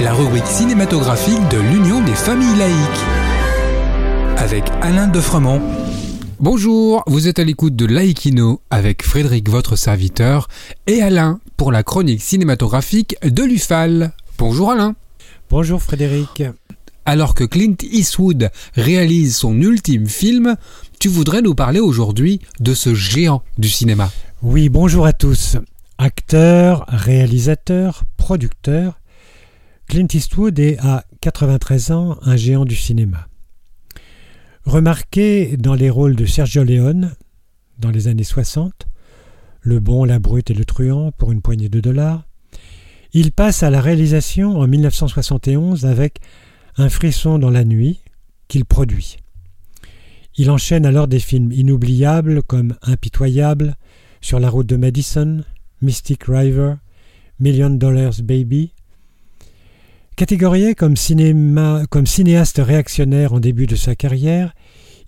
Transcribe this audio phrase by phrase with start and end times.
[0.00, 3.04] La rubrique cinématographique de l'Union des familles laïques.
[4.38, 5.60] Avec Alain Defremont.
[6.40, 10.48] Bonjour, vous êtes à l'écoute de Laïkino avec Frédéric, votre serviteur,
[10.86, 14.12] et Alain pour la chronique cinématographique de l'UFAL.
[14.38, 14.94] Bonjour Alain.
[15.50, 16.42] Bonjour Frédéric.
[17.04, 20.56] Alors que Clint Eastwood réalise son ultime film,
[20.98, 24.10] tu voudrais nous parler aujourd'hui de ce géant du cinéma.
[24.42, 25.58] Oui, bonjour à tous.
[25.98, 28.98] Acteur, réalisateur, producteur,
[29.88, 33.28] Clint Eastwood est à 93 ans un géant du cinéma.
[34.64, 37.14] Remarqué dans les rôles de Sergio Leone
[37.78, 38.86] dans les années 60,
[39.60, 42.26] Le bon, la brute et le truand pour une poignée de dollars,
[43.12, 46.18] il passe à la réalisation en 1971 avec
[46.76, 48.00] Un frisson dans la nuit
[48.48, 49.18] qu'il produit.
[50.36, 53.76] Il enchaîne alors des films inoubliables comme Impitoyable,
[54.20, 55.44] Sur la route de Madison,
[55.80, 56.74] Mystic River,
[57.38, 58.72] Million Dollars Baby.
[60.16, 64.54] Catégorié comme, cinéma, comme cinéaste réactionnaire en début de sa carrière,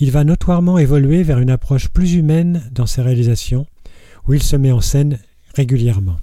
[0.00, 3.68] il va notoirement évoluer vers une approche plus humaine dans ses réalisations,
[4.26, 5.20] où il se met en scène
[5.54, 6.16] régulièrement.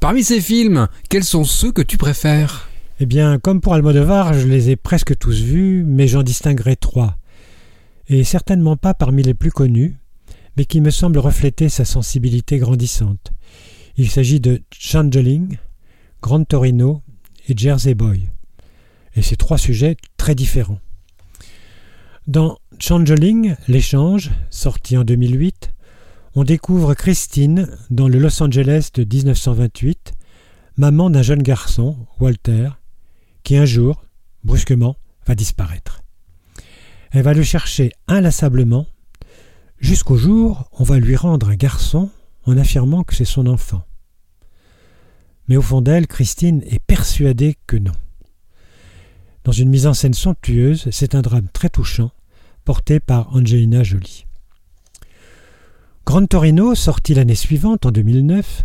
[0.00, 2.68] Parmi ces films, quels sont ceux que tu préfères?
[3.00, 7.16] Eh bien, comme pour Almodovar, je les ai presque tous vus, mais j'en distinguerai trois,
[8.08, 9.96] et certainement pas parmi les plus connus,
[10.58, 13.32] mais qui me semblent refléter sa sensibilité grandissante.
[13.96, 15.56] Il s'agit de Changeling,
[16.20, 17.00] Grand Torino
[17.46, 18.28] et Jersey Boy.
[19.14, 20.80] Et ces trois sujets très différents.
[22.26, 25.72] Dans Changeling, l'échange, sorti en 2008,
[26.34, 30.12] on découvre Christine dans le Los Angeles de 1928,
[30.76, 32.70] maman d'un jeune garçon, Walter,
[33.42, 34.04] qui un jour,
[34.44, 36.02] brusquement, va disparaître.
[37.12, 38.86] Elle va le chercher inlassablement,
[39.78, 42.10] jusqu'au jour où on va lui rendre un garçon
[42.44, 43.82] en affirmant que c'est son enfant.
[45.48, 47.92] Mais au fond d'elle, Christine est persuadée que non.
[49.44, 52.10] Dans une mise en scène somptueuse, c'est un drame très touchant,
[52.64, 54.26] porté par Angelina Jolie.
[56.04, 58.64] Grand Torino, sorti l'année suivante, en 2009,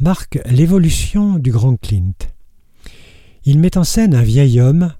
[0.00, 2.14] marque l'évolution du grand Clint.
[3.44, 4.94] Il met en scène un vieil homme,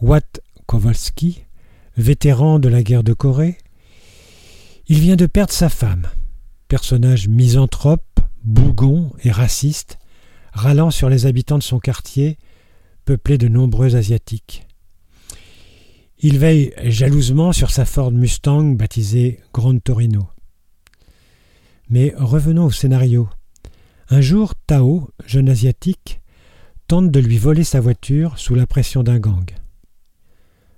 [0.00, 1.44] Watt Kowalski,
[1.96, 3.58] vétéran de la guerre de Corée.
[4.88, 6.08] Il vient de perdre sa femme,
[6.66, 9.99] personnage misanthrope, bougon et raciste,
[10.52, 12.38] râlant sur les habitants de son quartier,
[13.04, 14.66] peuplé de nombreux Asiatiques.
[16.18, 20.28] Il veille jalousement sur sa Ford Mustang baptisée Grand Torino.
[21.88, 23.28] Mais revenons au scénario.
[24.10, 26.20] Un jour, Tao, jeune asiatique,
[26.88, 29.48] tente de lui voler sa voiture sous la pression d'un gang.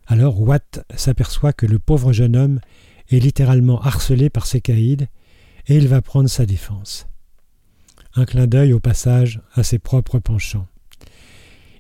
[0.06, 2.60] Alors Watt s'aperçoit que le pauvre jeune homme
[3.10, 5.06] est littéralement harcelé par ses caïds
[5.66, 7.06] et il va prendre sa défense.
[8.14, 10.66] Un clin d'œil au passage à ses propres penchants.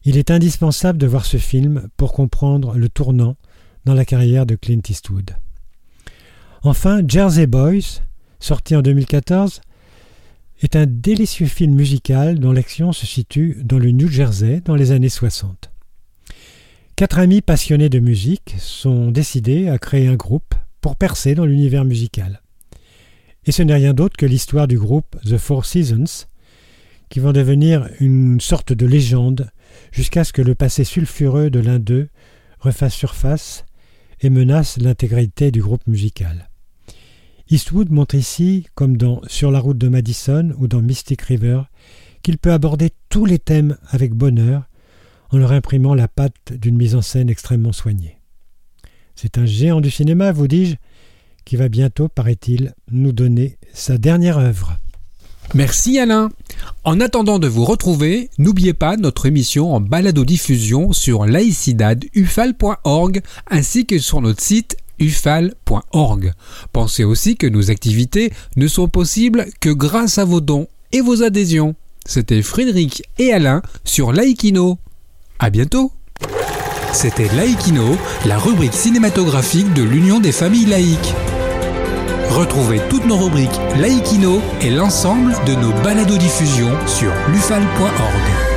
[0.04, 3.36] Il est indispensable de voir ce film pour comprendre le tournant
[3.84, 5.32] dans la carrière de Clint Eastwood.
[6.62, 8.00] Enfin, Jersey Boys,
[8.40, 9.60] sorti en 2014,
[10.62, 14.92] est un délicieux film musical dont l'action se situe dans le New Jersey dans les
[14.92, 15.70] années 60.
[16.96, 21.84] Quatre amis passionnés de musique sont décidés à créer un groupe pour percer dans l'univers
[21.84, 22.41] musical.
[23.44, 26.26] Et ce n'est rien d'autre que l'histoire du groupe The Four Seasons,
[27.08, 29.50] qui vont devenir une sorte de légende
[29.90, 32.08] jusqu'à ce que le passé sulfureux de l'un d'eux
[32.60, 33.64] refasse surface
[34.20, 36.48] et menace l'intégrité du groupe musical.
[37.50, 41.62] Eastwood montre ici, comme dans Sur la route de Madison ou dans Mystic River,
[42.22, 44.62] qu'il peut aborder tous les thèmes avec bonheur
[45.30, 48.18] en leur imprimant la patte d'une mise en scène extrêmement soignée.
[49.16, 50.76] C'est un géant du cinéma, vous dis-je,
[51.44, 54.78] qui va bientôt, paraît-il, nous donner sa dernière œuvre.
[55.54, 56.30] Merci Alain.
[56.84, 63.20] En attendant de vous retrouver, n'oubliez pas notre émission en balado-diffusion sur laicidadufal.org
[63.50, 66.32] ainsi que sur notre site ufal.org.
[66.72, 71.22] Pensez aussi que nos activités ne sont possibles que grâce à vos dons et vos
[71.22, 71.74] adhésions.
[72.06, 74.78] C'était Frédéric et Alain sur Laïkino.
[75.38, 75.92] À bientôt.
[76.92, 77.96] C'était Laïkino,
[78.26, 81.14] la rubrique cinématographique de l'Union des familles laïques.
[82.32, 88.51] Retrouvez toutes nos rubriques Laïkino et l'ensemble de nos balados diffusions sur lufal.org.